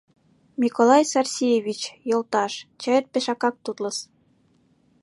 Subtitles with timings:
[0.61, 3.97] —Миколай Сарсиевич, йолташ, чает пешакак тутлыс.